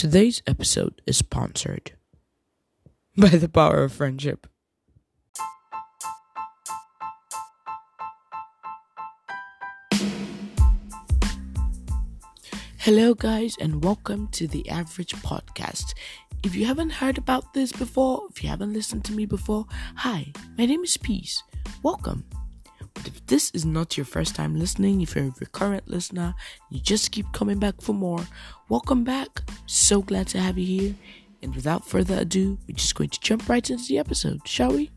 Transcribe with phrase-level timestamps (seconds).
[0.00, 1.92] Today's episode is sponsored
[3.18, 4.46] by the power of friendship.
[12.78, 15.92] Hello, guys, and welcome to the Average Podcast.
[16.42, 20.32] If you haven't heard about this before, if you haven't listened to me before, hi,
[20.56, 21.42] my name is Peace.
[21.82, 22.24] Welcome.
[22.96, 26.34] If this is not your first time listening, if you're a recurrent listener,
[26.70, 28.26] you just keep coming back for more,
[28.68, 29.42] welcome back.
[29.66, 30.94] So glad to have you here.
[31.42, 34.90] And without further ado, we're just going to jump right into the episode, shall we?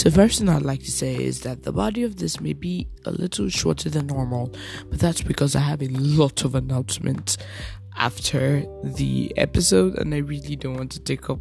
[0.00, 2.88] So, first thing I'd like to say is that the body of this may be
[3.04, 4.50] a little shorter than normal,
[4.88, 7.36] but that's because I have a lot of announcements
[8.00, 11.38] after the episode, and I really don't want to take up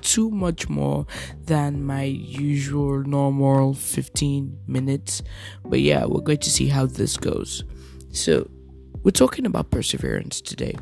[0.00, 1.06] too much more
[1.44, 5.22] than my usual normal 15 minutes.
[5.62, 7.64] But yeah, we're going to see how this goes.
[8.12, 8.48] So,
[9.02, 10.74] we're talking about perseverance today.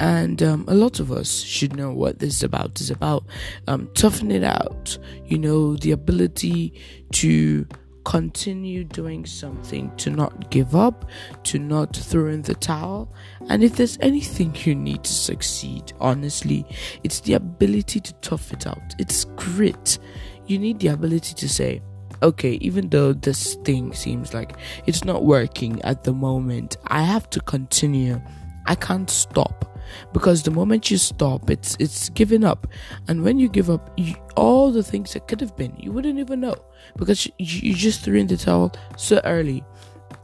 [0.00, 2.80] And um, a lot of us should know what this is about.
[2.80, 3.24] It's about
[3.68, 6.72] um, it out, you know, the ability
[7.12, 7.66] to
[8.06, 11.10] continue doing something, to not give up,
[11.42, 13.12] to not throw in the towel.
[13.48, 16.64] And if there's anything you need to succeed, honestly,
[17.02, 18.94] it's the ability to tough it out.
[19.00, 19.98] It's grit.
[20.46, 21.82] You need the ability to say,
[22.22, 27.28] okay, even though this thing seems like it's not working at the moment, I have
[27.30, 28.22] to continue.
[28.66, 29.75] I can't stop
[30.12, 32.66] because the moment you stop it's it's giving up.
[33.08, 36.18] And when you give up you, all the things that could have been you wouldn't
[36.18, 36.56] even know.
[36.96, 39.64] Because you, you just threw in the towel so early.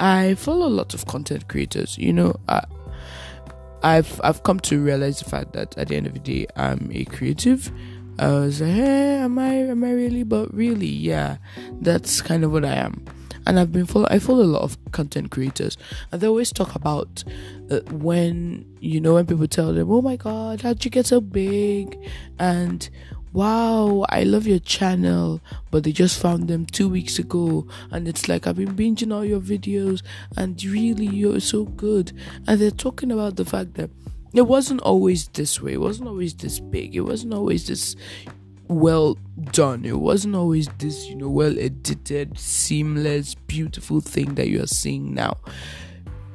[0.00, 2.34] I follow a lot of content creators you know.
[2.48, 2.64] I,
[3.84, 6.90] i've i've come to realize the fact that at the end of the day i'm
[6.92, 7.70] a creative.
[8.18, 10.22] I was like hey am i am i really?
[10.22, 11.38] But really yeah
[11.80, 13.04] that's kind of what i am
[13.46, 15.76] and I've been follow I follow a lot of content creators,
[16.10, 17.24] and they always talk about
[17.70, 21.20] uh, when you know when people tell them, "Oh my God, how'd you get so
[21.20, 21.98] big?"
[22.38, 22.88] and
[23.32, 28.28] wow, I love your channel, but they just found them two weeks ago, and it's
[28.28, 30.02] like I've been binging all your videos,
[30.36, 32.12] and really you're so good,
[32.46, 33.90] and they're talking about the fact that
[34.34, 37.96] it wasn't always this way, it wasn't always this big, it wasn't always this
[38.72, 39.16] well
[39.52, 39.84] done.
[39.84, 45.14] It wasn't always this, you know, well edited, seamless, beautiful thing that you are seeing
[45.14, 45.38] now.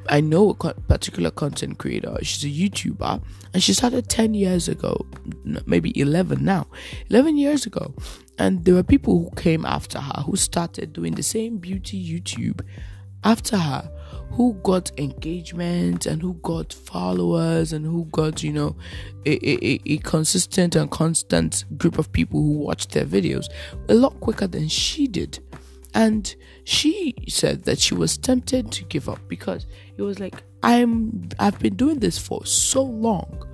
[0.08, 2.16] I know a particular content creator.
[2.22, 3.22] She's a YouTuber
[3.52, 5.06] and she started 10 years ago,
[5.66, 6.66] maybe 11 now,
[7.10, 7.94] 11 years ago.
[8.38, 12.62] And there were people who came after her who started doing the same beauty YouTube
[13.24, 13.90] after her
[14.32, 18.76] who got engagement and who got followers and who got you know
[19.26, 23.46] a, a, a consistent and constant group of people who watched their videos
[23.88, 25.38] a lot quicker than she did.
[25.94, 26.34] And
[26.64, 31.58] she said that she was tempted to give up because it was like i'm i've
[31.60, 33.46] been doing this for so long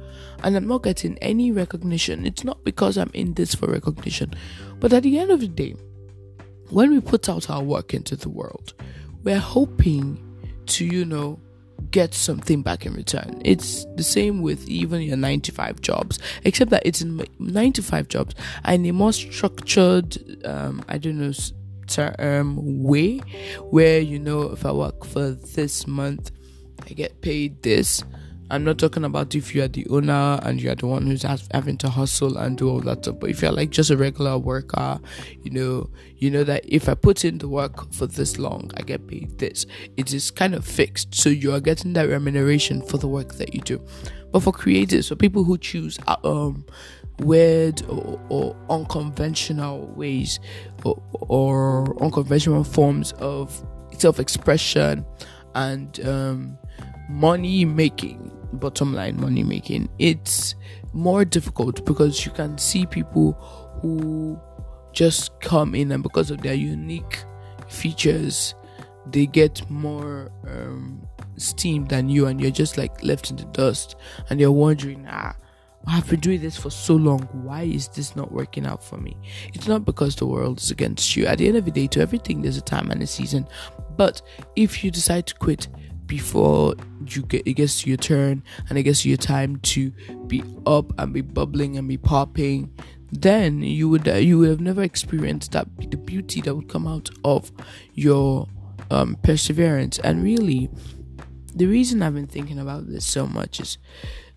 [0.43, 2.27] and i'm not getting any recognition.
[2.27, 4.35] It's not because i'm in this for recognition
[4.81, 5.77] but at the end of the day
[6.71, 8.75] when we put out our work into the world
[9.23, 10.24] we're hoping
[10.67, 11.41] to, you know,
[11.91, 13.41] get something back in return.
[13.45, 18.87] It's the same with even your 95 jobs, except that it's in 95 jobs and
[18.87, 21.33] a more structured, um, I don't know,
[21.87, 23.19] term way
[23.71, 26.31] where, you know, if I work for this month,
[26.83, 28.05] I get paid this
[28.55, 31.25] I'm not talking about if you are the owner and you are the one who's
[31.25, 33.19] having to hustle and do all that stuff.
[33.19, 35.01] But if you're like just a regular worker,
[35.43, 38.83] you know, you know that if I put in the work for this long, I
[38.83, 39.67] get paid this.
[39.97, 43.55] It is kind of fixed, so you are getting that remuneration for the work that
[43.55, 43.85] you do.
[44.31, 46.65] But for creators, for people who choose uh, um
[47.19, 50.39] weird or, or unconventional ways
[50.85, 53.65] or, or unconventional forms of
[53.99, 55.05] self-expression
[55.57, 56.57] and um,
[57.09, 60.55] money making bottom line money making it's
[60.93, 63.33] more difficult because you can see people
[63.81, 64.39] who
[64.93, 67.25] just come in and because of their unique
[67.69, 68.55] features
[69.11, 71.07] they get more um,
[71.37, 73.97] steam than you and you're just like left in the dust
[74.31, 75.35] and you're wondering ah
[75.87, 77.29] I've been doing this for so long.
[77.33, 79.17] Why is this not working out for me?
[79.53, 81.27] It's not because the world is against you.
[81.27, 83.47] At the end of the day, to everything, there's a time and a season.
[83.97, 84.23] But
[84.57, 85.69] if you decide to quit,
[86.07, 86.75] before
[87.09, 89.91] you get it gets to your turn and it gets to your time to
[90.27, 92.71] be up and be bubbling and be popping
[93.13, 96.87] then you would uh, you would have never experienced that the beauty that would come
[96.87, 97.53] out of
[97.95, 98.49] your
[98.91, 99.99] um, perseverance.
[100.01, 100.71] And really
[101.55, 103.79] the reason i've been thinking about this so much is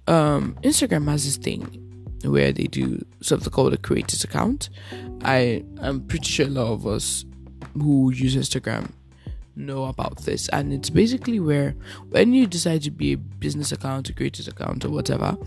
[0.05, 1.83] um, instagram has this thing
[2.23, 4.69] where they do something called a creators account.
[5.23, 7.25] I i'm pretty sure a lot of us
[7.73, 8.91] who use Instagram
[9.57, 10.48] know about this.
[10.50, 11.75] And it's basically where
[12.09, 15.38] when you decide to be a business account, a creators account, or whatever,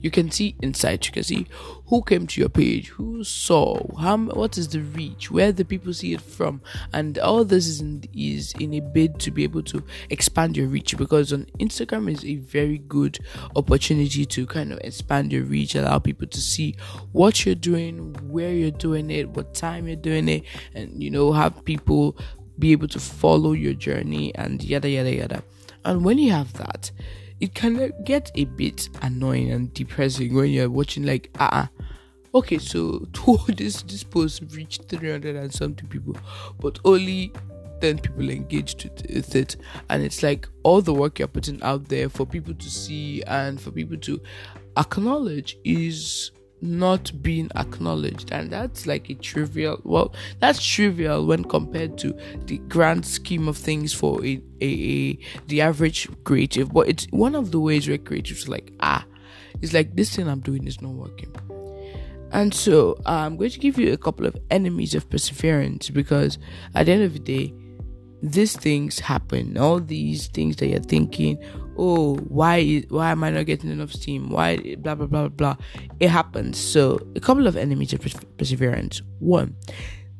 [0.00, 1.46] you can see inside you can see
[1.86, 5.92] who came to your page who saw how what is the reach where the people
[5.92, 6.60] see it from
[6.92, 10.66] and all this is in, is in a bid to be able to expand your
[10.66, 13.18] reach because on instagram is a very good
[13.56, 16.74] opportunity to kind of expand your reach allow people to see
[17.12, 20.44] what you're doing where you're doing it what time you're doing it
[20.74, 22.16] and you know have people
[22.60, 25.42] be able to follow your journey and yada yada yada
[25.84, 26.90] and when you have that
[27.40, 32.38] it can get a bit annoying and depressing when you're watching like ah uh-uh.
[32.38, 32.98] okay so
[33.48, 36.16] this this post reached 300 and something people
[36.60, 37.32] but only
[37.80, 39.56] 10 people engaged with it
[39.88, 43.58] and it's like all the work you're putting out there for people to see and
[43.60, 44.20] for people to
[44.76, 46.30] acknowledge is
[46.60, 48.32] not being acknowledged.
[48.32, 52.16] And that's like a trivial well that's trivial when compared to
[52.46, 56.72] the grand scheme of things for a, a, a the average creative.
[56.72, 59.04] But it's one of the ways where creatives like ah
[59.62, 61.34] it's like this thing i'm doing is not working.
[62.32, 66.38] And so i'm going to give you a couple of enemies of perseverance because
[66.74, 67.54] at the end of the day
[68.22, 71.38] these things happen all these things that you're thinking
[71.80, 74.28] oh why is, why am i not getting enough steam?
[74.28, 75.56] Why blah blah blah blah
[75.98, 76.58] it happens.
[76.58, 78.00] So a couple of enemies of
[78.36, 79.02] perseverance.
[79.18, 79.56] One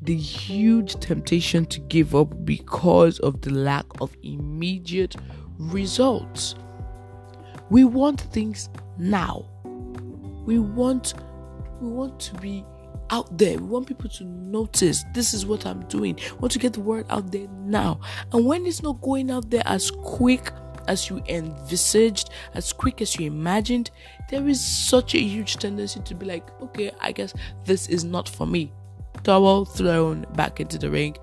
[0.02, 5.14] the huge temptation to give up because of the lack of immediate
[5.58, 6.54] results.
[7.68, 9.46] We want things now.
[10.46, 11.14] We want
[11.80, 12.64] we want to be
[13.10, 13.58] out there.
[13.58, 16.16] We want people to notice this is what I'm doing.
[16.16, 18.00] We want to get the word out there now.
[18.32, 20.52] And when it's not going out there as quick
[20.88, 23.90] as you envisaged, as quick as you imagined,
[24.30, 27.34] there is such a huge tendency to be like, okay, I guess
[27.64, 28.72] this is not for me.
[29.22, 31.16] Towel thrown back into the ring.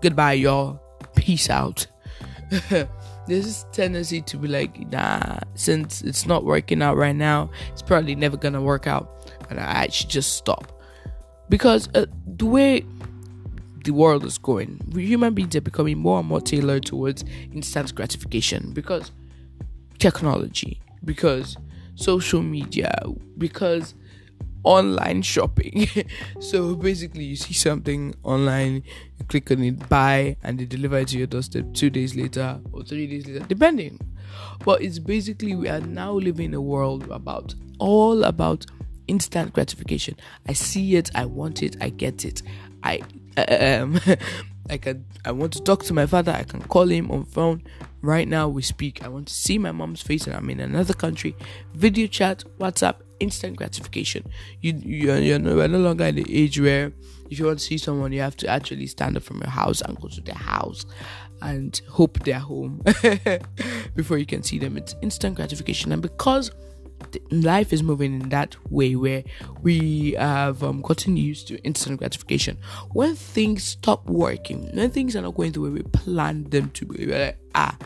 [0.00, 0.80] Goodbye, y'all.
[1.14, 1.86] Peace out.
[2.70, 7.82] There's this tendency to be like, nah, since it's not working out right now, it's
[7.82, 10.75] probably never gonna work out, and I should just stop
[11.48, 12.84] because uh, the way
[13.84, 18.72] the world is going, human beings are becoming more and more tailored towards instant gratification
[18.72, 19.12] because
[19.98, 21.56] technology, because
[21.94, 22.92] social media,
[23.38, 23.94] because
[24.66, 25.88] online shopping.
[26.40, 28.82] so basically, you see something online,
[29.18, 32.60] you click on it, buy, and they deliver it to your doorstep two days later
[32.72, 33.98] or three days later, depending.
[34.64, 38.66] But it's basically we are now living in a world about all about
[39.08, 40.16] instant gratification.
[40.46, 42.42] I see it, I want it, I get it.
[42.82, 43.02] I
[43.48, 44.00] um
[44.68, 47.62] I can I want to talk to my father, I can call him on phone.
[48.02, 49.02] Right now we speak.
[49.02, 51.34] I want to see my mom's face and I'm in another country.
[51.74, 54.24] Video chat, WhatsApp, instant gratification.
[54.60, 56.92] You you're, you're no, we're no longer in the age where
[57.30, 59.80] if you want to see someone you have to actually stand up from your house
[59.80, 60.86] and go to their house
[61.42, 62.82] and hope they're home
[63.94, 64.76] before you can see them.
[64.76, 66.50] It's instant gratification and because
[67.30, 69.24] life is moving in that way where
[69.62, 72.58] we have um, gotten used to instant gratification.
[72.92, 76.86] When things stop working, when things are not going the way we planned them to
[76.86, 77.76] be, we're like, ah,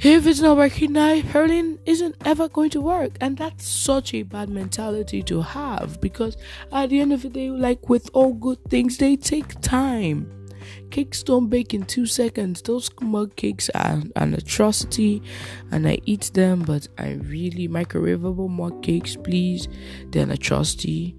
[0.00, 3.12] if it's not working now, hurling isn't ever going to work.
[3.20, 6.36] And that's such a bad mentality to have because
[6.70, 10.45] at the end of the day, like with all good things, they take time.
[10.90, 12.62] Cakes don't bake in two seconds.
[12.62, 15.22] Those mug cakes are an atrocity,
[15.70, 19.68] and I eat them, but I really microwavable mug cakes, please.
[20.10, 21.16] They're an atrocity.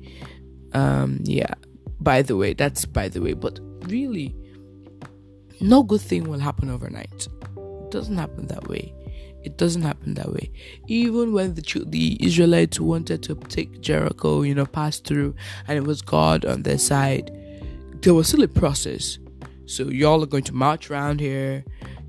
[0.74, 1.54] Um, yeah.
[2.00, 4.36] By the way, that's by the way, but really,
[5.60, 7.28] no good thing will happen overnight.
[7.58, 8.94] It doesn't happen that way.
[9.44, 10.52] It doesn't happen that way.
[10.88, 15.36] Even when the the Israelites wanted to take Jericho, you know, pass through,
[15.68, 17.32] and it was God on their side,
[18.02, 19.20] there was still a process.
[19.68, 21.64] So y'all are going to march around here.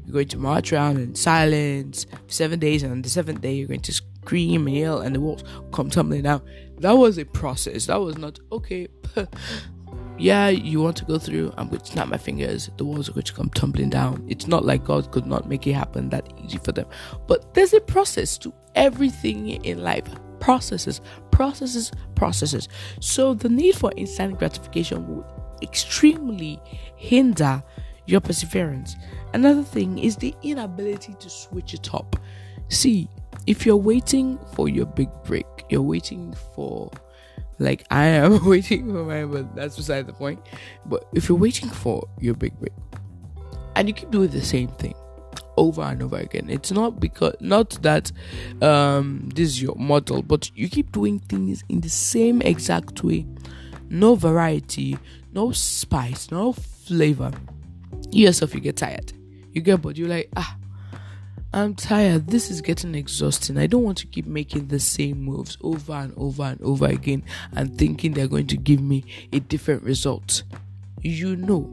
[0.06, 3.52] You're going to march around in silence for seven days, and on the seventh day,
[3.52, 6.40] you're going to scream and yell, and the walls come tumbling down.
[6.78, 7.86] That was a process.
[7.86, 8.88] That was not okay.
[10.18, 11.52] yeah, you want to go through.
[11.58, 12.70] I'm going to snap my fingers.
[12.76, 14.24] The walls are going to come tumbling down.
[14.28, 16.86] It's not like God could not make it happen that easy for them.
[17.26, 20.08] But there's a process to everything in life
[20.40, 21.00] processes,
[21.32, 22.68] processes, processes.
[23.00, 25.24] So the need for instant gratification would
[25.62, 26.60] extremely
[26.96, 27.62] hinder
[28.06, 28.96] your perseverance.
[29.34, 32.16] Another thing is the inability to switch it up.
[32.68, 33.08] See,
[33.46, 36.90] if you're waiting for your big break, you're waiting for
[37.58, 40.40] like I am waiting for mine, but that's beside the point.
[40.86, 42.72] But if you're waiting for your big break
[43.76, 44.94] and you keep doing the same thing
[45.56, 48.10] over and over again, it's not because not that
[48.62, 53.26] um this is your model, but you keep doing things in the same exact way
[53.88, 54.98] no variety,
[55.32, 57.32] no spice, no flavor,
[58.10, 59.12] you yourself you get tired.
[59.52, 59.98] You get bored.
[59.98, 60.56] You're like, ah,
[61.52, 62.28] I'm tired.
[62.28, 63.56] This is getting exhausting.
[63.58, 67.22] I don't want to keep making the same moves over and over and over again
[67.52, 70.42] and thinking they're going to give me a different result.
[71.00, 71.70] You know,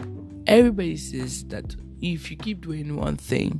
[0.47, 3.59] everybody says that if you keep doing one thing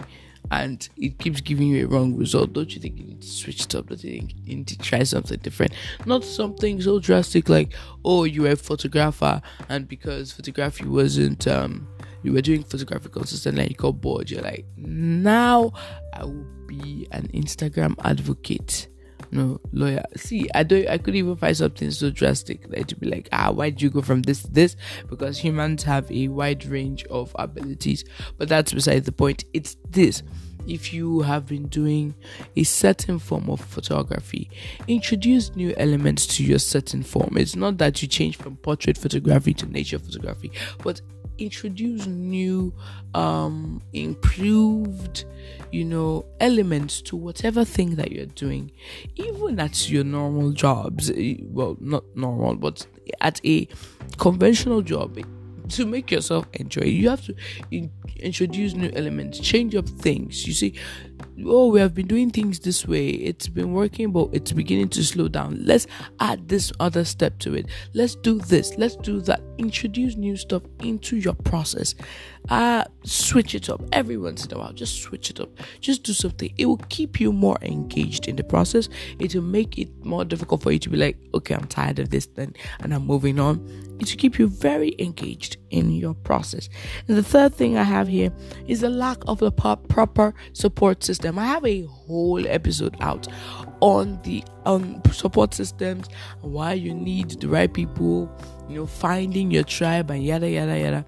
[0.52, 3.66] and it keeps giving you a wrong result, don't you think you need to switch
[3.66, 3.88] it up?
[3.88, 5.74] Don't you think you need to try something different?
[6.06, 7.74] Not something so drastic like,
[8.04, 11.88] oh, you were a photographer and because photography wasn't um
[12.24, 15.72] you were doing photography consistently and you got bored, you're like, now
[16.14, 18.88] I will be an Instagram advocate.
[19.36, 20.06] No lawyer.
[20.16, 23.52] See, I don't I couldn't even find something so drastic that to be like, ah,
[23.52, 24.78] why did you go from this to this?
[25.10, 28.06] Because humans have a wide range of abilities.
[28.38, 29.44] But that's beside the point.
[29.54, 30.24] It's this
[30.68, 32.16] if you have been doing
[32.56, 34.50] a certain form of photography,
[34.88, 37.38] introduce new elements to your certain form.
[37.38, 40.52] It's not that you change from portrait photography to nature photography,
[40.84, 41.02] but
[41.38, 42.74] introduce new
[43.14, 45.26] um improved
[45.72, 48.72] you know elements to whatever thing that you're doing
[49.16, 52.88] even at your normal jobs eh, well not normal but
[53.22, 53.68] at a
[54.18, 55.18] conventional job
[55.70, 56.84] to make yourself enjoy.
[56.84, 57.36] You have to
[57.72, 60.48] in- introduce new elements change up things.
[60.48, 60.74] You see
[61.46, 63.10] oh we have been doing things this way.
[63.10, 65.60] It's been working but it's beginning to slow down.
[65.66, 65.88] Let's
[66.20, 67.68] add this other step to it.
[67.94, 68.78] Let's do this.
[68.78, 69.42] Let's do that.
[69.58, 71.96] Introduce new stuff into your process
[72.50, 73.82] uh switch it up.
[73.92, 75.50] Every once in a while just switch it up.
[75.80, 76.54] Just do something.
[76.58, 78.90] It will keep you more engaged in the process.
[79.20, 82.10] It will make it more difficult for you to be like okay i'm tired of
[82.10, 83.66] this then and i'm moving on.
[84.00, 86.70] It will keep you very engaged in your process.
[87.08, 88.32] And the third thing i have here
[88.68, 91.40] is the lack of the proper support system.
[91.40, 93.28] I have a whole episode out
[93.82, 96.08] on the on support systems
[96.42, 98.30] why you need the right people
[98.70, 101.06] you know finding your tribe and yada yada yada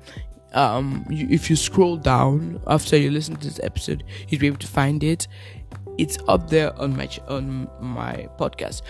[0.58, 4.58] um you, if you scroll down after you listen to this episode you'll be able
[4.58, 5.28] to find it.
[5.98, 8.82] It's up there on my on my podcast.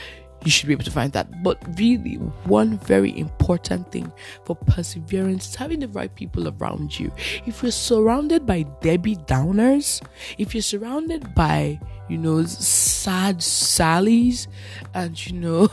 [0.44, 1.42] You should be able to find that.
[1.42, 4.12] But really one very important thing
[4.46, 7.12] for perseverance is having the right people around you.
[7.46, 10.02] If you're surrounded by debbie downers
[10.38, 14.48] if you're surrounded by you know sad sallies
[14.94, 15.70] and you know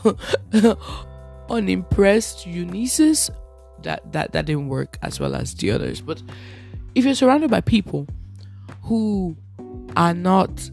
[1.50, 3.30] unimpressed eunices
[3.84, 6.00] that that that didn't work as well as the others.
[6.00, 6.22] But
[6.94, 8.06] if you're surrounded by people
[8.82, 9.36] who
[9.96, 10.70] are not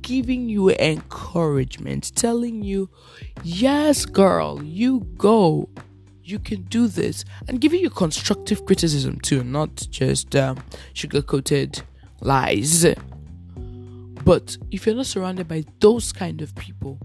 [0.00, 2.88] giving you encouragement, telling you,
[3.42, 5.68] "Yes, girl, you go."
[6.24, 10.58] You can do this, and giving you constructive criticism too, not just um,
[10.94, 11.82] sugar coated
[12.20, 12.86] lies.
[14.24, 16.98] But if you're not surrounded by those kind of people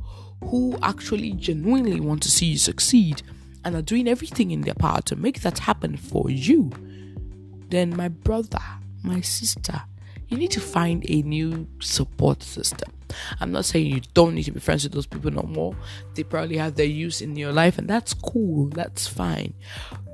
[0.45, 3.23] who actually genuinely want to see you succeed,
[3.67, 6.71] and are doing everything in their power to make that happen for you,
[7.67, 8.61] then my brother,
[9.03, 9.81] my sister,
[10.29, 12.89] you need to find a new support system.
[13.41, 15.75] I'm not saying you don't need to be friends with those people no more.
[16.15, 19.53] They probably have their use in your life, and that's cool, that's fine.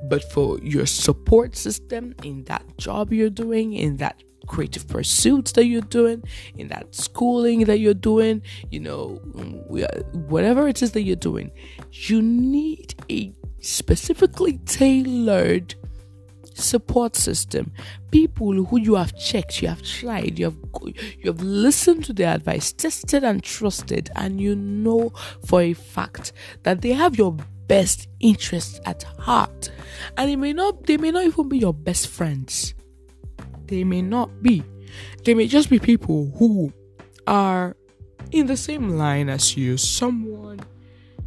[0.08, 5.66] But for your support system in that job you're doing, in that creative pursuits that
[5.66, 6.22] you're doing,
[6.56, 9.54] in that schooling that you're doing, you know, um,
[10.28, 11.50] whatever it is that you're doing,
[11.90, 15.74] you need a specifically tailored
[16.54, 17.72] support system.
[18.10, 20.56] People who you have checked you have tried you have
[21.18, 25.12] you have listened to their advice tested and trusted and you know
[25.46, 26.32] for a fact
[26.62, 27.36] that they have your
[27.66, 29.70] best interests at heart.
[30.16, 32.74] And it may not they may not even be your best friends
[33.66, 34.62] they may not be.
[35.24, 36.72] They may just be people who
[37.26, 37.76] are
[38.30, 39.76] in the same line as you.
[39.76, 40.60] Someone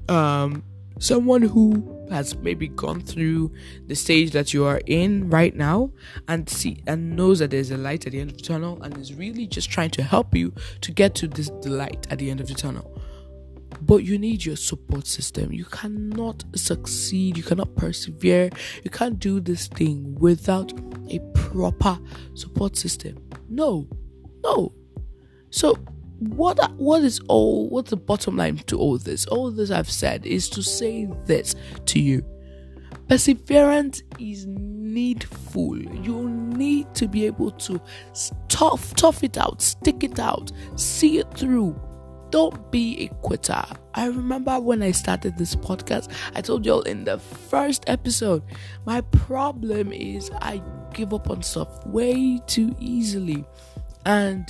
[0.10, 0.64] um
[1.00, 3.52] someone who has maybe gone through
[3.88, 5.92] the stage that you are in right now
[6.28, 8.98] and see and knows that there's a light at the end of the tunnel and
[8.98, 12.40] is really just trying to help you to get to this light at the end
[12.40, 12.97] of the tunnel
[13.82, 15.52] but you need your support system.
[15.52, 17.38] You cannot succeed.
[17.38, 18.50] You cannot persevere.
[18.84, 20.72] You can't do this thing without
[21.10, 22.00] a proper
[22.34, 23.18] support system.
[23.50, 23.88] No.
[24.44, 24.74] No.
[25.50, 25.76] So
[26.20, 29.26] what what is all what's the bottom line to all this?
[29.28, 31.56] All this i've said is to say this
[31.86, 32.26] to you.
[33.08, 35.78] Perseverance is needful.
[35.78, 37.80] You need to be able to
[38.50, 41.80] tough tough it out stick it out see it through
[42.30, 43.64] don't be a quitter.
[43.94, 48.44] I remember when I started this podcast, I told y'all in the first episode,
[48.86, 50.62] my problem is I
[50.94, 53.46] give up on stuff way too easily.
[54.06, 54.48] And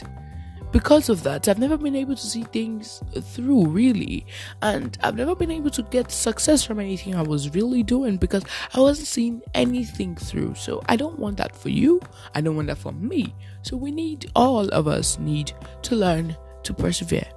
[0.71, 4.25] because of that, I've never been able to see things through really,
[4.61, 8.43] and I've never been able to get success from anything I was really doing because
[8.73, 10.55] I wasn't seeing anything through.
[10.55, 12.01] So I don't want that for you.
[12.35, 13.33] I don't want that for me.
[13.61, 15.53] So we need all of us need
[15.83, 17.27] to learn to persevere.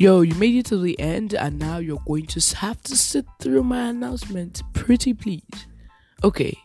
[0.00, 3.26] Yo, you made it to the end, and now you're going to have to sit
[3.38, 4.62] through my announcement.
[4.72, 5.66] Pretty please.
[6.24, 6.56] Okay,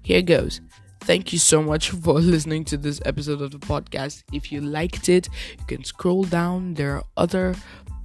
[0.00, 0.62] here goes.
[1.00, 4.22] Thank you so much for listening to this episode of the podcast.
[4.32, 5.28] If you liked it,
[5.58, 6.72] you can scroll down.
[6.72, 7.54] There are other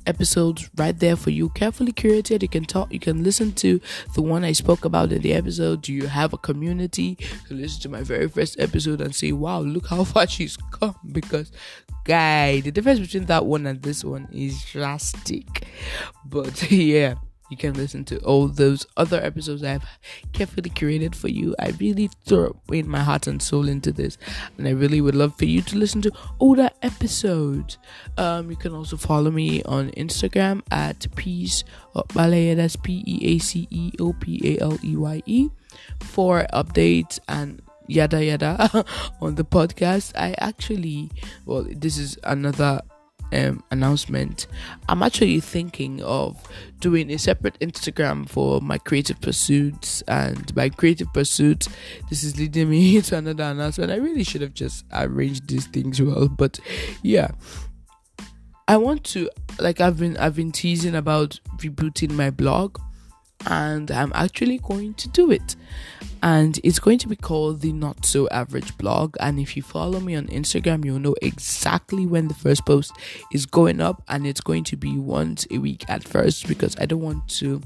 [0.06, 1.50] episodes right there for you.
[1.50, 2.42] Carefully curated.
[2.42, 3.80] You can talk you can listen to
[4.16, 5.82] the one i spoke about in the episode.
[5.82, 7.16] Do you have a community?
[7.48, 10.96] To listen to my very first episode and say wow look how far she's come.
[11.12, 11.52] Because
[12.06, 15.68] guy the difference between that one and this one is drastic.
[16.26, 17.16] But yeah
[17.54, 19.86] you can listen to all those other episodes I've
[20.34, 21.56] carefully curated for you.
[21.60, 24.18] I really threw in my heart and soul into this,
[24.58, 27.78] and I really would love for you to listen to older episodes.
[28.18, 31.64] Um, you can also follow me on Instagram at peace
[31.96, 32.56] opaleye.
[32.56, 35.50] That's P E A C E O P A L E Y E
[36.00, 38.84] for updates and yada yada
[39.22, 40.14] on the podcast.
[40.16, 41.12] I actually,
[41.46, 42.82] well, this is another
[43.34, 44.48] um, announcement,
[44.88, 46.42] I'm actually thinking of
[46.80, 50.02] doing a separate Instagram for my creative pursuits.
[50.08, 51.70] And by creative pursuits,
[52.10, 53.92] this is leading me to another announcement.
[53.92, 56.60] I really should have just arranged these things well, but
[57.02, 57.32] yeah.
[58.68, 62.80] I want to like I've been I've been teasing about rebooting my blog
[63.48, 65.56] and I'm actually going to do it.
[66.22, 69.16] And it's going to be called the Not So Average blog.
[69.20, 72.94] And if you follow me on Instagram, you'll know exactly when the first post
[73.34, 74.02] is going up.
[74.08, 77.62] And it's going to be once a week at first because I don't want to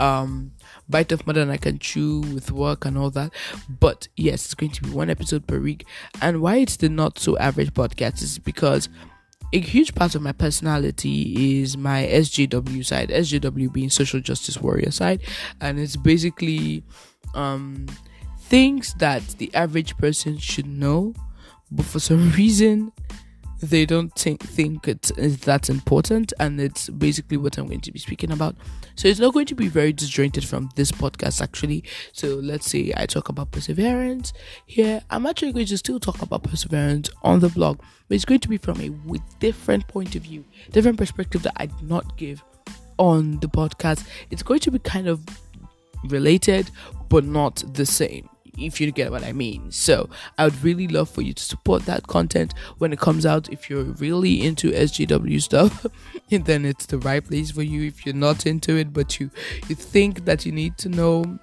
[0.00, 0.50] um
[0.88, 3.32] bite off more than I can chew with work and all that.
[3.68, 5.86] But yes, it's going to be one episode per week.
[6.20, 8.88] And why it's the Not So Average podcast is because
[9.52, 14.90] a huge part of my personality is my SJW side, SJW being social justice warrior
[14.90, 15.22] side,
[15.60, 16.84] and it's basically
[17.34, 17.86] um,
[18.38, 21.14] things that the average person should know,
[21.70, 22.92] but for some reason
[23.60, 27.92] they don't think think it's, it's that important, and it's basically what I'm going to
[27.92, 28.56] be speaking about.
[28.96, 31.84] So it's not going to be very disjointed from this podcast, actually.
[32.12, 34.32] So let's say I talk about perseverance
[34.66, 35.02] here.
[35.10, 38.48] I'm actually going to still talk about perseverance on the blog, but it's going to
[38.48, 38.90] be from a
[39.38, 42.42] different point of view, different perspective that I did not give
[42.98, 44.06] on the podcast.
[44.30, 45.20] It's going to be kind of
[46.04, 46.70] related,
[47.08, 48.28] but not the same
[48.60, 49.70] if you get what I mean.
[49.70, 53.48] So I would really love for you to support that content when it comes out.
[53.52, 55.86] If you're really into SJW stuff,
[56.30, 57.82] then it's the right place for you.
[57.86, 59.30] If you're not into it, but you
[59.68, 61.38] you think that you need to know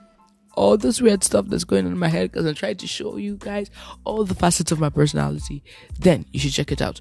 [0.57, 3.17] all this weird stuff that's going on in my head because I'm trying to show
[3.17, 3.69] you guys
[4.03, 5.63] all the facets of my personality,
[5.99, 6.99] then you should check it out.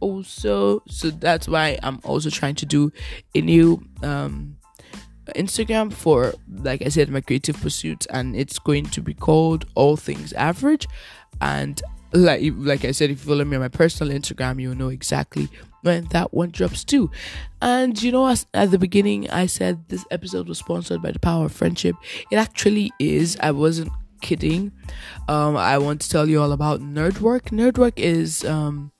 [0.00, 2.92] Also, so that's why I'm also trying to do
[3.34, 4.55] a new um
[5.34, 9.96] Instagram for, like I said, my creative pursuits, and it's going to be called All
[9.96, 10.86] Things Average.
[11.40, 11.80] And
[12.12, 15.48] like like I said, if you follow me on my personal Instagram, you'll know exactly
[15.82, 17.10] when that one drops too.
[17.60, 21.18] And you know, as, at the beginning, I said this episode was sponsored by the
[21.18, 21.96] Power of Friendship.
[22.30, 23.36] It actually is.
[23.40, 24.72] I wasn't kidding.
[25.28, 27.50] Um, I want to tell you all about Nerdwork.
[27.50, 28.92] Nerdwork is um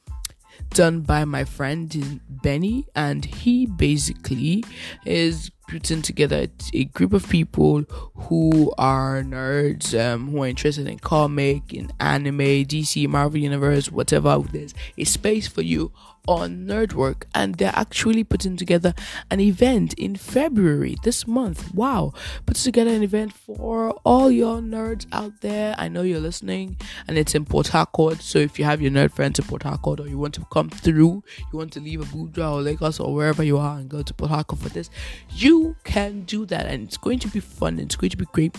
[0.70, 4.64] done by my friend Benny, and he basically
[5.04, 10.98] is putting together a group of people who are nerds, um, who are interested in
[10.98, 14.38] comic, in anime, DC, Marvel Universe, whatever.
[14.38, 15.92] There's a space for you
[16.26, 18.94] on Nerdwork, and they're actually putting together
[19.30, 21.74] an event in February this month.
[21.74, 22.12] Wow,
[22.44, 25.74] put together an event for all your nerds out there.
[25.78, 28.20] I know you're listening, and it's in Port Harcourt.
[28.22, 30.70] So if you have your nerd friends in Port Harcourt, or you want to come
[30.70, 34.14] through, you want to leave Abuja or Lagos or wherever you are and go to
[34.14, 34.90] Port Harcourt for this,
[35.30, 37.78] you can do that, and it's going to be fun.
[37.78, 38.56] It's going to be great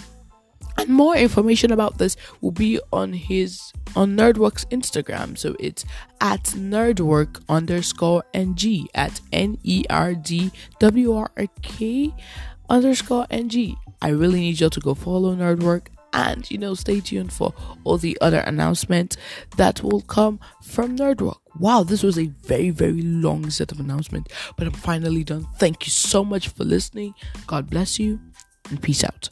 [0.78, 5.38] and more information about this will be on his on Nerdwork's Instagram.
[5.38, 5.86] So it's
[6.22, 12.14] at nerdwork underscore ng at N E R D W R K
[12.70, 13.76] underscore ng.
[14.02, 17.98] I really need y'all to go follow Nerdwork and you know stay tuned for all
[17.98, 19.18] the other announcements
[19.58, 21.40] that will come from Nerdwork.
[21.60, 25.48] Wow, this was a very very long set of announcements, but I'm finally done.
[25.58, 27.14] Thank you so much for listening.
[27.48, 28.20] God bless you
[28.70, 29.30] and peace out.